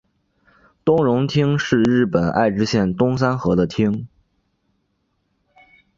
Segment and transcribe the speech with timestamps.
[0.83, 4.07] 东荣町是日本爱知县东三河的町。